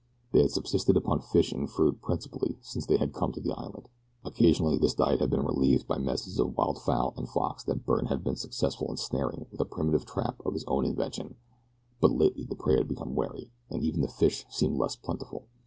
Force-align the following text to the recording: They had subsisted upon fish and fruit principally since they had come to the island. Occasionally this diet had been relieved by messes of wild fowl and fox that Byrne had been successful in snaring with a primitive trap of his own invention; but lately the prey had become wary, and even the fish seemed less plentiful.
They 0.31 0.41
had 0.41 0.49
subsisted 0.49 0.97
upon 0.97 1.19
fish 1.21 1.51
and 1.51 1.69
fruit 1.69 2.01
principally 2.01 2.57
since 2.59 2.87
they 2.87 2.97
had 2.97 3.13
come 3.13 3.31
to 3.33 3.39
the 3.39 3.51
island. 3.53 3.87
Occasionally 4.25 4.79
this 4.79 4.95
diet 4.95 5.19
had 5.19 5.29
been 5.29 5.45
relieved 5.45 5.87
by 5.87 5.99
messes 5.99 6.39
of 6.39 6.57
wild 6.57 6.81
fowl 6.81 7.13
and 7.17 7.29
fox 7.29 7.63
that 7.65 7.85
Byrne 7.85 8.07
had 8.07 8.23
been 8.23 8.35
successful 8.35 8.89
in 8.89 8.97
snaring 8.97 9.45
with 9.51 9.61
a 9.61 9.65
primitive 9.65 10.07
trap 10.07 10.41
of 10.43 10.53
his 10.55 10.65
own 10.65 10.85
invention; 10.85 11.35
but 11.99 12.09
lately 12.17 12.45
the 12.45 12.55
prey 12.55 12.77
had 12.79 12.87
become 12.87 13.13
wary, 13.13 13.51
and 13.69 13.83
even 13.83 14.01
the 14.01 14.07
fish 14.07 14.43
seemed 14.49 14.79
less 14.79 14.95
plentiful. 14.95 15.45